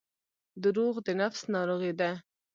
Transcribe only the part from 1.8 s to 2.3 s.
ده.